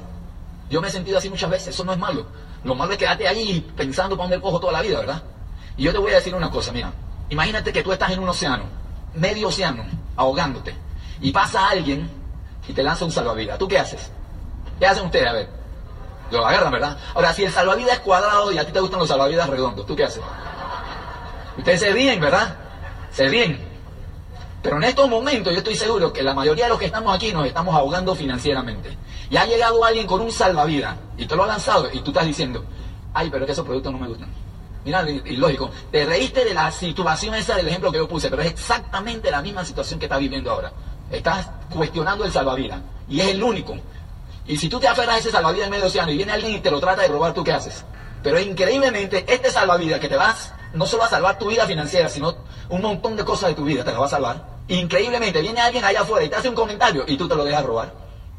Yo 0.69 0.81
me 0.81 0.87
he 0.87 0.91
sentido 0.91 1.17
así 1.17 1.29
muchas 1.29 1.49
veces, 1.49 1.69
eso 1.69 1.83
no 1.83 1.93
es 1.93 1.99
malo. 1.99 2.25
Lo 2.65 2.73
malo 2.73 2.93
es 2.93 2.97
quedarte 2.97 3.27
ahí 3.27 3.61
pensando 3.77 4.17
para 4.17 4.27
dónde 4.27 4.41
cojo 4.41 4.59
toda 4.59 4.73
la 4.73 4.81
vida, 4.81 4.99
¿verdad? 4.99 5.21
Y 5.77 5.83
yo 5.83 5.91
te 5.91 5.99
voy 5.99 6.11
a 6.11 6.15
decir 6.15 6.33
una 6.33 6.49
cosa, 6.49 6.71
mira. 6.71 6.91
Imagínate 7.29 7.71
que 7.71 7.83
tú 7.83 7.93
estás 7.93 8.11
en 8.11 8.19
un 8.19 8.27
océano, 8.27 8.63
medio 9.13 9.49
océano, 9.49 9.85
ahogándote. 10.15 10.75
Y 11.21 11.31
pasa 11.31 11.69
alguien 11.69 12.09
y 12.67 12.73
te 12.73 12.81
lanza 12.81 13.05
un 13.05 13.11
salvavidas. 13.11 13.59
¿Tú 13.59 13.67
qué 13.67 13.77
haces? 13.77 14.11
¿Qué 14.79 14.87
hacen 14.87 15.05
ustedes? 15.05 15.27
A 15.27 15.33
ver. 15.33 15.49
Lo 16.31 16.45
agarran, 16.45 16.71
¿verdad? 16.71 16.97
Ahora, 17.13 17.33
si 17.33 17.43
el 17.43 17.51
salvavidas 17.51 17.93
es 17.93 17.99
cuadrado 17.99 18.51
y 18.51 18.57
a 18.57 18.65
ti 18.65 18.71
te 18.71 18.79
gustan 18.79 18.99
los 18.99 19.09
salvavidas 19.09 19.47
redondos, 19.47 19.85
¿tú 19.85 19.95
qué 19.95 20.05
haces? 20.05 20.23
Ustedes 21.57 21.79
se 21.79 21.91
ríen, 21.91 22.19
¿verdad? 22.19 22.55
Se 23.11 23.27
ríen. 23.27 23.63
Pero 24.65 24.77
en 24.77 24.83
estos 24.85 25.07
momentos 25.07 25.53
yo 25.53 25.59
estoy 25.59 25.75
seguro 25.75 26.11
que 26.11 26.23
la 26.23 26.33
mayoría 26.33 26.63
de 26.63 26.71
los 26.71 26.79
que 26.79 26.87
estamos 26.87 27.15
aquí 27.15 27.31
nos 27.31 27.45
estamos 27.45 27.75
ahogando 27.75 28.15
financieramente. 28.15 28.97
Y 29.29 29.37
ha 29.37 29.45
llegado 29.45 29.85
alguien 29.85 30.07
con 30.07 30.21
un 30.21 30.31
salvavidas 30.31 30.97
y 31.19 31.27
te 31.27 31.35
lo 31.35 31.43
ha 31.43 31.47
lanzado 31.47 31.87
y 31.93 31.99
tú 31.99 32.09
estás 32.09 32.25
diciendo, 32.25 32.65
ay, 33.13 33.29
pero 33.29 33.45
que 33.45 33.51
esos 33.51 33.63
productos 33.63 33.91
no 33.91 33.99
me 33.99 34.07
gustan. 34.07 34.27
Mira, 34.83 35.05
lógico, 35.37 35.69
te 35.91 36.03
reíste 36.03 36.43
de 36.45 36.55
la 36.55 36.71
situación 36.71 37.35
esa 37.35 37.55
del 37.55 37.67
ejemplo 37.67 37.91
que 37.91 37.99
yo 37.99 38.07
puse, 38.07 38.27
pero 38.31 38.41
es 38.41 38.53
exactamente 38.53 39.29
la 39.29 39.43
misma 39.43 39.63
situación 39.63 39.99
que 39.99 40.07
estás 40.07 40.19
viviendo 40.19 40.49
ahora. 40.49 40.71
Estás 41.11 41.47
cuestionando 41.69 42.25
el 42.25 42.31
salvavidas 42.31 42.81
y 43.07 43.19
es 43.19 43.27
el 43.27 43.43
único. 43.43 43.77
Y 44.47 44.57
si 44.57 44.67
tú 44.67 44.79
te 44.79 44.87
aferras 44.87 45.17
a 45.17 45.19
ese 45.19 45.29
salvavidas 45.29 45.67
en 45.67 45.73
medio 45.73 45.85
océano 45.85 46.11
y 46.11 46.17
viene 46.17 46.31
alguien 46.31 46.53
y 46.53 46.59
te 46.59 46.71
lo 46.71 46.79
trata 46.79 47.03
de 47.03 47.09
robar, 47.09 47.35
¿tú 47.35 47.43
qué 47.43 47.51
haces? 47.51 47.85
Pero 48.23 48.39
increíblemente, 48.39 49.25
este 49.31 49.51
salvavidas 49.51 49.99
que 49.99 50.09
te 50.09 50.15
vas, 50.15 50.53
no 50.73 50.87
solo 50.87 51.03
a 51.03 51.07
salvar 51.07 51.37
tu 51.37 51.49
vida 51.49 51.67
financiera, 51.67 52.09
sino 52.09 52.35
un 52.69 52.81
montón 52.81 53.15
de 53.15 53.23
cosas 53.23 53.49
de 53.49 53.55
tu 53.55 53.63
vida, 53.63 53.83
te 53.83 53.91
la 53.91 53.99
va 53.99 54.07
a 54.07 54.09
salvar. 54.09 54.54
Increíblemente, 54.67 55.41
viene 55.41 55.61
alguien 55.61 55.83
allá 55.83 56.01
afuera 56.01 56.25
y 56.25 56.29
te 56.29 56.35
hace 56.35 56.49
un 56.49 56.55
comentario 56.55 57.05
y 57.07 57.17
tú 57.17 57.27
te 57.27 57.35
lo 57.35 57.43
dejas 57.43 57.65
robar. 57.65 57.93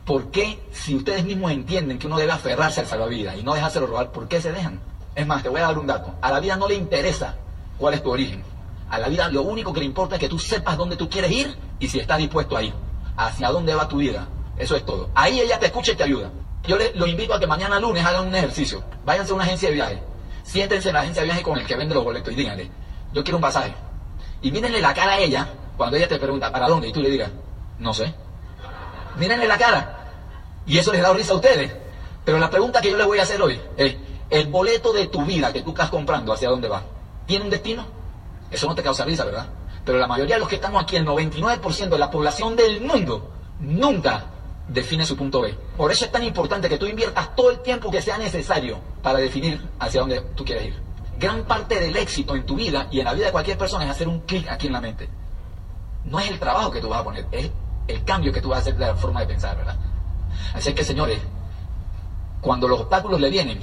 ¿Por 0.04 0.30
qué, 0.30 0.60
si 0.72 0.94
ustedes 0.94 1.24
mismos 1.24 1.52
entienden 1.52 1.98
que 1.98 2.06
uno 2.06 2.16
debe 2.16 2.32
aferrarse 2.32 2.80
al 2.80 2.86
salvavidas 2.86 3.36
y 3.36 3.42
no 3.42 3.54
dejárselo 3.54 3.86
robar, 3.86 4.10
por 4.12 4.28
qué 4.28 4.40
se 4.40 4.52
dejan? 4.52 4.80
Es 5.14 5.26
más, 5.26 5.42
te 5.42 5.48
voy 5.48 5.60
a 5.60 5.64
dar 5.64 5.78
un 5.78 5.86
dato. 5.86 6.14
A 6.20 6.30
la 6.30 6.40
vida 6.40 6.56
no 6.56 6.68
le 6.68 6.74
interesa 6.74 7.36
cuál 7.78 7.94
es 7.94 8.02
tu 8.02 8.10
origen. 8.10 8.42
A 8.90 8.98
la 8.98 9.08
vida 9.08 9.28
lo 9.28 9.42
único 9.42 9.72
que 9.72 9.80
le 9.80 9.86
importa 9.86 10.16
es 10.16 10.20
que 10.20 10.28
tú 10.28 10.38
sepas 10.38 10.76
dónde 10.76 10.96
tú 10.96 11.08
quieres 11.08 11.30
ir 11.30 11.56
y 11.78 11.88
si 11.88 11.98
estás 11.98 12.18
dispuesto 12.18 12.56
a 12.56 12.62
ir. 12.62 12.74
Hacia 13.16 13.50
dónde 13.50 13.74
va 13.74 13.88
tu 13.88 13.96
vida. 13.96 14.28
Eso 14.56 14.76
es 14.76 14.84
todo. 14.84 15.10
Ahí 15.14 15.40
ella 15.40 15.58
te 15.58 15.66
escucha 15.66 15.92
y 15.92 15.96
te 15.96 16.04
ayuda. 16.04 16.30
Yo 16.64 16.76
les 16.76 16.94
lo 16.96 17.06
invito 17.06 17.34
a 17.34 17.40
que 17.40 17.46
mañana 17.46 17.80
lunes 17.80 18.04
hagan 18.04 18.26
un 18.26 18.34
ejercicio. 18.34 18.82
Váyanse 19.04 19.32
a 19.32 19.34
una 19.34 19.44
agencia 19.44 19.68
de 19.68 19.74
viaje. 19.74 20.02
Siéntense 20.42 20.88
en 20.88 20.94
la 20.94 21.00
agencia 21.00 21.22
de 21.22 21.26
viaje 21.26 21.42
con 21.42 21.58
el 21.58 21.66
que 21.66 21.76
vende 21.76 21.94
los 21.94 22.04
boletos 22.04 22.32
y 22.32 22.36
díganle, 22.36 22.70
yo 23.12 23.24
quiero 23.24 23.38
un 23.38 23.42
pasaje. 23.42 23.74
Y 24.42 24.52
mírenle 24.52 24.80
la 24.80 24.94
cara 24.94 25.12
a 25.12 25.18
ella 25.18 25.48
cuando 25.76 25.96
ella 25.96 26.08
te 26.08 26.18
pregunta, 26.18 26.50
¿para 26.50 26.68
dónde? 26.68 26.88
Y 26.88 26.92
tú 26.92 27.00
le 27.00 27.10
digas, 27.10 27.30
no 27.78 27.92
sé. 27.92 28.14
Mírenle 29.16 29.46
la 29.46 29.58
cara. 29.58 30.10
Y 30.66 30.78
eso 30.78 30.92
les 30.92 31.02
da 31.02 31.12
risa 31.12 31.32
a 31.32 31.36
ustedes. 31.36 31.74
Pero 32.24 32.38
la 32.38 32.50
pregunta 32.50 32.80
que 32.80 32.90
yo 32.90 32.96
les 32.96 33.06
voy 33.06 33.18
a 33.18 33.22
hacer 33.22 33.40
hoy 33.40 33.60
es, 33.76 33.96
el 34.30 34.48
boleto 34.48 34.92
de 34.92 35.06
tu 35.06 35.24
vida 35.24 35.52
que 35.52 35.62
tú 35.62 35.70
estás 35.70 35.90
comprando, 35.90 36.32
¿hacia 36.32 36.48
dónde 36.48 36.68
va? 36.68 36.82
¿Tiene 37.26 37.44
un 37.44 37.50
destino? 37.50 37.86
Eso 38.50 38.66
no 38.66 38.74
te 38.74 38.82
causa 38.82 39.04
risa, 39.04 39.24
¿verdad? 39.24 39.46
Pero 39.84 39.98
la 39.98 40.08
mayoría 40.08 40.34
de 40.36 40.40
los 40.40 40.48
que 40.48 40.56
estamos 40.56 40.82
aquí, 40.82 40.96
el 40.96 41.06
99% 41.06 41.88
de 41.88 41.98
la 41.98 42.10
población 42.10 42.56
del 42.56 42.80
mundo, 42.80 43.30
nunca 43.60 44.26
define 44.68 45.06
su 45.06 45.16
punto 45.16 45.40
B. 45.40 45.56
Por 45.76 45.92
eso 45.92 46.04
es 46.04 46.10
tan 46.10 46.24
importante 46.24 46.68
que 46.68 46.78
tú 46.78 46.86
inviertas 46.86 47.36
todo 47.36 47.50
el 47.50 47.60
tiempo 47.60 47.90
que 47.90 48.02
sea 48.02 48.18
necesario 48.18 48.80
para 49.02 49.18
definir 49.18 49.64
hacia 49.78 50.00
dónde 50.00 50.20
tú 50.34 50.44
quieres 50.44 50.66
ir. 50.66 50.82
Gran 51.18 51.44
parte 51.44 51.78
del 51.78 51.96
éxito 51.96 52.34
en 52.34 52.44
tu 52.44 52.56
vida 52.56 52.88
y 52.90 52.98
en 52.98 53.04
la 53.04 53.14
vida 53.14 53.26
de 53.26 53.32
cualquier 53.32 53.56
persona 53.56 53.84
es 53.84 53.90
hacer 53.90 54.08
un 54.08 54.20
clic 54.20 54.48
aquí 54.48 54.66
en 54.66 54.72
la 54.72 54.80
mente. 54.80 55.08
No 56.06 56.18
es 56.20 56.30
el 56.30 56.38
trabajo 56.38 56.70
que 56.70 56.80
tú 56.80 56.88
vas 56.88 57.00
a 57.00 57.04
poner, 57.04 57.26
es 57.32 57.50
el 57.88 58.04
cambio 58.04 58.32
que 58.32 58.40
tú 58.40 58.48
vas 58.48 58.58
a 58.58 58.60
hacer 58.62 58.76
de 58.76 58.86
la 58.86 58.94
forma 58.94 59.20
de 59.20 59.26
pensar, 59.26 59.56
¿verdad? 59.56 59.76
Así 60.54 60.72
que, 60.72 60.84
señores, 60.84 61.18
cuando 62.40 62.68
los 62.68 62.80
obstáculos 62.80 63.20
le 63.20 63.30
vienen, 63.30 63.60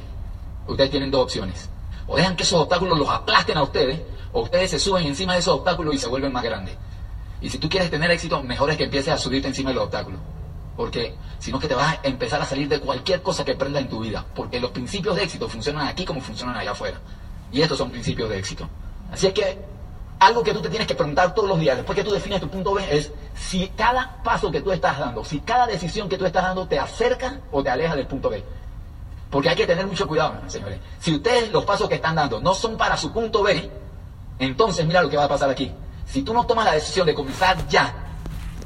ustedes 0.67 0.91
tienen 0.91 1.11
dos 1.11 1.23
opciones. 1.23 1.69
O 2.07 2.17
dejan 2.17 2.35
que 2.35 2.43
esos 2.43 2.59
obstáculos 2.59 2.97
los 2.97 3.09
aplasten 3.09 3.57
a 3.57 3.63
ustedes, 3.63 4.01
o 4.31 4.41
ustedes 4.41 4.71
se 4.71 4.79
suben 4.79 5.07
encima 5.07 5.33
de 5.33 5.39
esos 5.39 5.55
obstáculos 5.55 5.95
y 5.95 5.97
se 5.97 6.07
vuelven 6.07 6.33
más 6.33 6.43
grandes. 6.43 6.75
Y 7.41 7.49
si 7.49 7.57
tú 7.57 7.69
quieres 7.69 7.89
tener 7.89 8.09
éxito, 8.11 8.41
mejor 8.43 8.69
es 8.69 8.77
que 8.77 8.85
empieces 8.85 9.13
a 9.13 9.17
subirte 9.17 9.47
encima 9.47 9.69
de 9.69 9.75
los 9.75 9.85
obstáculos. 9.85 10.19
Porque 10.75 11.15
si 11.39 11.51
no 11.51 11.59
que 11.59 11.67
te 11.67 11.75
vas 11.75 11.97
a 11.97 12.07
empezar 12.07 12.41
a 12.41 12.45
salir 12.45 12.67
de 12.67 12.79
cualquier 12.79 13.21
cosa 13.21 13.45
que 13.45 13.53
prendas 13.53 13.83
en 13.83 13.89
tu 13.89 13.99
vida. 13.99 14.25
Porque 14.33 14.59
los 14.59 14.71
principios 14.71 15.15
de 15.15 15.23
éxito 15.23 15.47
funcionan 15.47 15.87
aquí 15.87 16.05
como 16.05 16.21
funcionan 16.21 16.55
allá 16.55 16.71
afuera. 16.71 16.99
Y 17.51 17.61
estos 17.61 17.77
son 17.77 17.91
principios 17.91 18.29
de 18.29 18.39
éxito. 18.39 18.67
Así 19.11 19.27
es 19.27 19.33
que 19.33 19.72
algo 20.25 20.43
que 20.43 20.53
tú 20.53 20.61
te 20.61 20.69
tienes 20.69 20.87
que 20.87 20.95
preguntar 20.95 21.33
todos 21.33 21.49
los 21.49 21.59
días, 21.59 21.77
después 21.77 21.95
que 21.95 22.03
tú 22.03 22.11
defines 22.11 22.39
tu 22.39 22.49
punto 22.49 22.73
B, 22.73 22.83
es 22.89 23.11
si 23.35 23.67
cada 23.69 24.21
paso 24.23 24.51
que 24.51 24.61
tú 24.61 24.71
estás 24.71 24.99
dando, 24.99 25.23
si 25.23 25.39
cada 25.39 25.67
decisión 25.67 26.09
que 26.09 26.17
tú 26.17 26.25
estás 26.25 26.43
dando 26.43 26.67
te 26.67 26.79
acerca 26.79 27.39
o 27.51 27.63
te 27.63 27.69
aleja 27.69 27.95
del 27.95 28.07
punto 28.07 28.29
B. 28.29 28.43
Porque 29.29 29.49
hay 29.49 29.55
que 29.55 29.65
tener 29.65 29.87
mucho 29.87 30.07
cuidado, 30.07 30.35
señores. 30.47 30.79
Si 30.99 31.15
ustedes 31.15 31.51
los 31.51 31.65
pasos 31.65 31.89
que 31.89 31.95
están 31.95 32.15
dando 32.15 32.39
no 32.39 32.53
son 32.53 32.77
para 32.77 32.95
su 32.97 33.11
punto 33.11 33.41
B, 33.43 33.69
entonces 34.39 34.85
mira 34.85 35.01
lo 35.01 35.09
que 35.09 35.17
va 35.17 35.23
a 35.23 35.29
pasar 35.29 35.49
aquí. 35.49 35.71
Si 36.05 36.21
tú 36.21 36.33
no 36.33 36.45
tomas 36.45 36.65
la 36.65 36.73
decisión 36.73 37.07
de 37.07 37.13
comenzar 37.13 37.67
ya, 37.67 37.93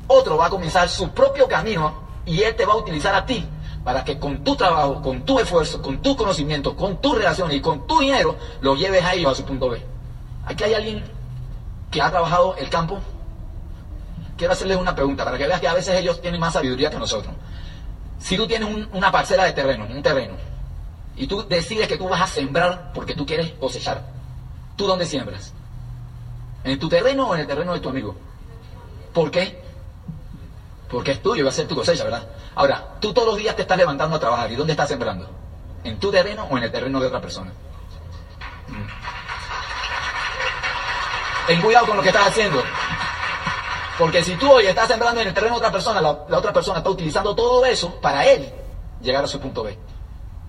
otro 0.07 0.37
va 0.37 0.47
a 0.47 0.49
comenzar 0.49 0.89
su 0.89 1.09
propio 1.11 1.47
camino 1.47 1.93
y 2.25 2.41
él 2.41 2.55
te 2.55 2.65
va 2.65 2.73
a 2.73 2.77
utilizar 2.77 3.15
a 3.15 3.25
ti 3.25 3.45
para 3.83 4.03
que 4.03 4.19
con 4.19 4.43
tu 4.43 4.55
trabajo, 4.55 5.01
con 5.01 5.21
tu 5.23 5.39
esfuerzo, 5.39 5.81
con 5.81 6.01
tu 6.01 6.17
conocimiento, 6.17 6.75
con 6.75 6.99
tu 6.99 7.13
relación 7.13 7.51
y 7.53 7.61
con 7.61 7.87
tu 7.87 8.01
dinero, 8.01 8.35
lo 8.59 8.75
lleves 8.75 9.03
a 9.05 9.13
ellos 9.13 9.31
a 9.31 9.35
su 9.35 9.45
punto 9.45 9.69
B. 9.69 9.81
Aquí 10.45 10.65
hay 10.65 10.73
alguien 10.73 11.16
que 11.91 12.01
ha 12.01 12.09
trabajado 12.09 12.55
el 12.57 12.69
campo. 12.69 12.99
Quiero 14.37 14.53
hacerles 14.53 14.77
una 14.77 14.95
pregunta 14.95 15.25
para 15.25 15.37
que 15.37 15.47
veas 15.47 15.59
que 15.59 15.67
a 15.67 15.73
veces 15.73 15.95
ellos 15.95 16.21
tienen 16.21 16.39
más 16.39 16.53
sabiduría 16.53 16.89
que 16.89 16.97
nosotros. 16.97 17.33
Si 18.19 18.37
tú 18.37 18.47
tienes 18.47 18.87
una 18.91 19.11
parcela 19.11 19.45
de 19.45 19.53
terreno, 19.53 19.85
un 19.89 20.03
terreno, 20.03 20.35
y 21.15 21.27
tú 21.27 21.47
decides 21.47 21.87
que 21.87 21.97
tú 21.97 22.07
vas 22.07 22.21
a 22.21 22.27
sembrar 22.27 22.91
porque 22.93 23.15
tú 23.15 23.25
quieres 23.25 23.51
cosechar, 23.53 24.03
¿tú 24.75 24.85
dónde 24.85 25.05
siembras? 25.05 25.53
¿En 26.63 26.77
tu 26.79 26.89
terreno 26.89 27.29
o 27.29 27.35
en 27.35 27.41
el 27.41 27.47
terreno 27.47 27.73
de 27.73 27.79
tu 27.79 27.89
amigo? 27.89 28.15
¿Por 29.13 29.31
qué? 29.31 29.63
Porque 30.89 31.11
es 31.11 31.21
tuyo, 31.21 31.43
va 31.43 31.49
a 31.49 31.53
ser 31.53 31.67
tu 31.67 31.75
cosecha, 31.75 32.03
¿verdad? 32.03 32.27
Ahora, 32.55 32.95
tú 32.99 33.13
todos 33.13 33.27
los 33.27 33.37
días 33.37 33.55
te 33.55 33.63
estás 33.63 33.77
levantando 33.77 34.15
a 34.15 34.19
trabajar. 34.19 34.51
¿Y 34.51 34.55
dónde 34.55 34.73
estás 34.73 34.89
sembrando? 34.89 35.29
¿En 35.83 35.99
tu 35.99 36.11
terreno 36.11 36.45
o 36.49 36.57
en 36.57 36.63
el 36.63 36.71
terreno 36.71 36.99
de 36.99 37.07
otra 37.07 37.21
persona? 37.21 37.51
Ten 41.47 41.61
cuidado 41.61 41.87
con 41.87 41.97
lo 41.97 42.03
que 42.03 42.09
estás 42.09 42.27
haciendo. 42.27 42.61
Porque 43.97 44.23
si 44.23 44.35
tú 44.35 44.51
hoy 44.51 44.65
estás 44.67 44.87
sembrando 44.87 45.21
en 45.21 45.29
el 45.29 45.33
terreno 45.33 45.55
de 45.55 45.59
otra 45.59 45.71
persona, 45.71 46.01
la, 46.01 46.11
otra 46.11 46.53
persona 46.53 46.79
está 46.79 46.89
utilizando 46.89 47.33
todo 47.35 47.65
eso 47.65 47.99
para 48.01 48.25
él 48.25 48.51
llegar 49.01 49.23
a 49.23 49.27
su 49.27 49.39
punto 49.39 49.63
B. 49.63 49.77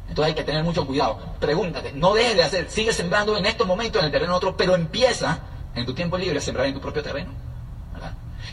Entonces 0.08 0.26
hay 0.26 0.34
que 0.34 0.44
tener 0.44 0.64
mucho 0.64 0.86
cuidado. 0.86 1.18
Pregúntate, 1.38 1.92
no 1.92 2.14
dejes 2.14 2.36
de 2.36 2.42
hacer, 2.42 2.70
sigue 2.70 2.92
sembrando 2.92 3.36
en 3.36 3.46
estos 3.46 3.66
momentos 3.66 4.00
en 4.00 4.06
el 4.06 4.12
terreno 4.12 4.32
de 4.32 4.36
otro, 4.38 4.56
pero 4.56 4.74
empieza 4.74 5.38
en 5.74 5.86
tu 5.86 5.94
tiempo 5.94 6.18
libre 6.18 6.38
a 6.38 6.40
sembrar 6.40 6.66
en 6.66 6.74
tu 6.74 6.80
propio 6.80 7.02
terreno. 7.02 7.30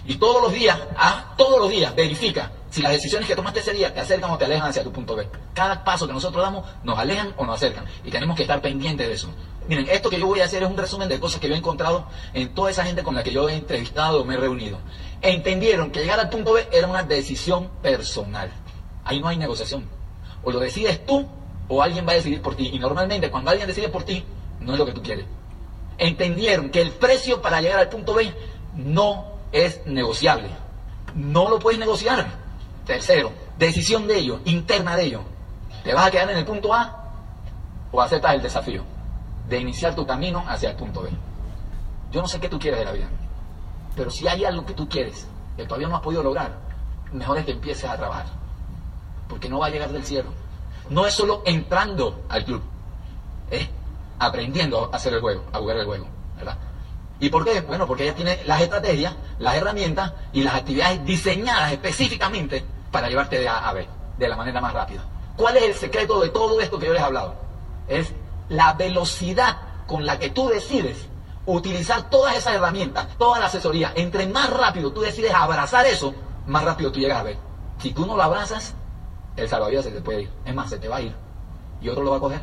Y 0.08 0.16
todos 0.16 0.42
los 0.42 0.54
días, 0.54 0.78
ah, 0.98 1.34
todos 1.36 1.60
los 1.60 1.70
días, 1.70 1.96
verifica 1.96 2.52
si 2.70 2.82
las 2.82 2.92
decisiones 2.92 3.28
que 3.28 3.36
tomaste 3.36 3.62
ese 3.62 3.74
día 3.74 3.92
te 3.94 4.02
acercan 4.02 4.30
o 4.30 4.38
te 4.38 4.46
alejan 4.46 4.70
hacia 4.70 4.84
tu 4.84 4.92
punto 4.92 5.16
B. 5.16 5.28
Cada 5.54 5.84
paso 5.84 6.06
que 6.06 6.14
nosotros 6.14 6.44
damos 6.44 6.66
nos 6.84 7.00
alejan 7.00 7.34
o 7.38 7.46
nos 7.46 7.56
acercan. 7.56 7.86
Y 8.04 8.12
tenemos 8.12 8.36
que 8.36 8.44
estar 8.44 8.62
pendientes 8.62 9.08
de 9.08 9.14
eso. 9.14 9.30
Miren, 9.68 9.88
esto 9.90 10.12
que 10.12 10.20
yo 10.20 10.28
voy 10.28 10.42
a 10.42 10.46
hacer 10.46 10.62
es 10.62 10.70
un 10.70 10.78
resumen 10.78 11.10
de 11.10 11.20
cosas 11.20 11.40
que 11.42 11.48
yo 11.48 11.56
he 11.56 11.58
encontrado 11.58 12.08
en 12.34 12.54
toda 12.54 12.70
esa 12.70 12.86
gente 12.86 13.02
con 13.02 13.16
la 13.16 13.24
que 13.24 13.32
yo 13.32 13.50
he 13.50 13.56
entrevistado 13.56 14.24
me 14.24 14.36
he 14.36 14.38
reunido. 14.38 14.78
Entendieron 15.22 15.90
que 15.90 16.02
llegar 16.02 16.20
al 16.20 16.30
punto 16.30 16.54
B 16.54 16.68
era 16.72 16.88
una 16.88 17.02
decisión 17.02 17.70
personal. 17.82 18.52
Ahí 19.04 19.20
no 19.20 19.28
hay 19.28 19.38
negociación. 19.38 19.90
O 20.44 20.52
lo 20.52 20.60
decides 20.60 21.04
tú 21.06 21.28
o 21.68 21.82
alguien 21.82 22.06
va 22.08 22.12
a 22.12 22.16
decidir 22.16 22.44
por 22.44 22.56
ti. 22.56 22.70
Y 22.74 22.78
normalmente 22.78 23.32
cuando 23.32 23.50
alguien 23.50 23.68
decide 23.68 23.90
por 23.90 24.04
ti, 24.04 24.24
no 24.60 24.74
es 24.74 24.80
lo 24.80 24.86
que 24.86 24.92
tú 24.92 25.02
quieres. 25.02 25.26
Entendieron 25.98 26.70
que 26.70 26.82
el 26.82 26.92
precio 26.92 27.42
para 27.42 27.60
llegar 27.60 27.80
al 27.80 27.90
punto 27.90 28.14
B 28.14 28.32
no 28.76 29.40
es 29.52 29.82
negociable. 29.88 30.50
No 31.16 31.50
lo 31.50 31.58
puedes 31.58 31.80
negociar. 31.80 32.28
Tercero, 32.86 33.32
decisión 33.58 34.06
de 34.06 34.20
ellos, 34.20 34.42
interna 34.46 34.96
de 34.96 35.06
ellos. 35.06 35.22
¿Te 35.84 35.92
vas 35.92 36.06
a 36.06 36.12
quedar 36.12 36.30
en 36.30 36.38
el 36.38 36.46
punto 36.46 36.72
A 36.72 37.14
o 37.92 38.00
aceptas 38.00 38.36
el 38.36 38.44
desafío 38.44 38.95
de 39.48 39.60
iniciar 39.60 39.96
tu 39.96 40.06
camino 40.06 40.44
hacia 40.48 40.72
el 40.72 40.75
punto 40.75 41.02
B? 41.02 41.10
Yo 42.12 42.22
no 42.22 42.28
sé 42.28 42.40
qué 42.40 42.50
tú 42.50 42.60
quieres 42.60 42.80
de 42.80 42.86
la 42.86 42.92
vida, 42.92 43.08
pero 43.96 44.10
si 44.10 44.28
hay 44.28 44.46
algo 44.46 44.66
que 44.66 44.74
tú 44.74 44.88
quieres 44.88 45.28
que 45.56 45.66
todavía 45.66 45.88
no 45.88 45.96
has 45.96 46.02
podido 46.02 46.24
lograr, 46.24 46.58
mejor 47.12 47.38
es 47.38 47.46
que 47.46 47.52
empieces 47.52 47.90
a 47.90 47.98
trabajar, 47.98 48.25
porque 49.28 49.50
no 49.50 49.60
va 49.60 49.68
a 49.68 49.70
llegar 49.70 49.92
del 49.92 50.06
cielo. 50.06 50.30
No 50.90 51.06
es 51.06 51.14
solo 51.14 51.42
entrando 51.46 52.24
al 52.30 52.46
club, 52.46 52.62
es 53.50 53.68
aprendiendo 54.20 54.90
a 54.92 54.96
hacer 54.96 55.14
el 55.14 55.22
juego, 55.22 55.44
a 55.52 55.60
jugar 55.60 55.78
el 55.78 55.86
juego, 55.86 56.08
¿verdad? 56.38 56.58
¿Y 57.20 57.30
por 57.30 57.46
qué? 57.46 57.62
Bueno, 57.62 57.88
porque 57.88 58.04
ella 58.04 58.16
tiene 58.16 58.40
las 58.46 58.62
estrategias, 58.62 59.16
las 59.40 59.56
herramientas 59.56 60.14
y 60.34 60.44
las 60.44 60.56
actividades 60.56 61.04
diseñadas 61.06 61.72
específicamente 61.72 62.64
para 62.92 63.10
llevarte 63.10 63.40
de 63.40 63.48
A 63.48 63.70
a 63.70 63.74
B, 63.74 63.88
de 64.18 64.28
la 64.28 64.36
manera 64.36 64.62
más 64.62 64.74
rápida. 64.74 65.04
¿Cuál 65.38 65.58
es 65.58 65.64
el 65.64 65.74
secreto 65.74 66.20
de 66.20 66.30
todo 66.30 66.60
esto 66.60 66.78
que 66.78 66.88
yo 66.88 66.94
les 66.94 67.02
he 67.02 67.06
hablado? 67.06 67.36
Es 67.88 68.14
la 68.50 68.74
velocidad 68.74 69.58
con 69.88 70.06
la 70.06 70.20
que 70.20 70.30
tú 70.30 70.48
decides 70.48 71.08
utilizar 71.46 72.10
todas 72.10 72.36
esas 72.36 72.56
herramientas, 72.56 73.08
toda 73.18 73.40
la 73.40 73.46
asesoría. 73.48 73.92
Entre 73.96 74.28
más 74.28 74.50
rápido 74.50 74.92
tú 74.92 75.02
decides 75.02 75.34
abrazar 75.34 75.86
eso, 75.86 76.14
más 76.48 76.64
rápido 76.64 76.92
tú 76.92 77.00
llegas 77.00 77.20
a 77.20 77.24
ver. 77.24 77.38
Si 77.80 77.92
tú 77.94 78.06
no 78.06 78.16
lo 78.16 78.24
abrazas, 78.24 78.74
el 79.36 79.50
salvavidas 79.50 79.86
se 79.86 79.92
te 79.92 80.02
puede 80.02 80.24
ir. 80.24 80.30
Es 80.46 80.56
más, 80.56 80.70
se 80.70 80.78
te 80.78 80.88
va 80.88 80.98
a 80.98 81.02
ir. 81.02 81.14
Y 81.82 81.90
otro 81.90 82.04
lo 82.04 82.12
va 82.12 82.18
a 82.18 82.22
coger. 82.22 82.42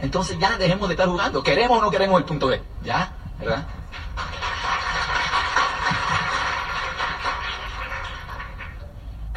Entonces 0.00 0.38
ya 0.38 0.56
dejemos 0.58 0.88
de 0.88 0.94
estar 0.94 1.08
jugando. 1.08 1.42
¿Queremos 1.42 1.78
o 1.78 1.82
no 1.82 1.90
queremos 1.90 2.18
el 2.18 2.24
punto 2.24 2.48
B? 2.48 2.60
¿Ya? 2.84 3.12
¿Verdad? 3.38 3.66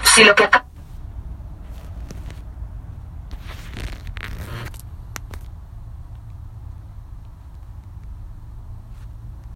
Si 0.04 0.24
lo 0.24 0.36
que 0.36 0.50